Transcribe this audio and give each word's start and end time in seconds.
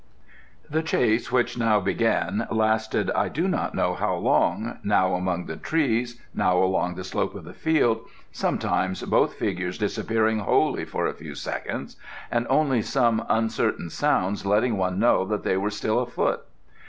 The 0.67 0.81
chase 0.81 1.31
which 1.31 1.59
now 1.59 1.79
began 1.79 2.47
lasted 2.49 3.11
I 3.11 3.29
do 3.29 3.47
not 3.47 3.75
know 3.75 3.93
how 3.93 4.15
long, 4.15 4.79
now 4.81 5.13
among 5.13 5.45
the 5.45 5.57
trees, 5.57 6.19
now 6.33 6.57
along 6.57 6.95
the 6.95 7.03
slope 7.03 7.35
of 7.35 7.43
the 7.43 7.53
field, 7.53 8.05
sometimes 8.31 9.03
both 9.03 9.35
figures 9.35 9.77
disappearing 9.77 10.39
wholly 10.39 10.85
for 10.85 11.05
a 11.05 11.13
few 11.13 11.35
seconds, 11.35 11.97
and 12.31 12.47
only 12.49 12.81
some 12.81 13.23
uncertain 13.29 13.91
sounds 13.91 14.43
letting 14.43 14.75
one 14.75 14.97
know 14.97 15.23
that 15.23 15.43
they 15.43 15.55
were 15.55 15.69
still 15.69 15.99
afoot. 15.99 16.45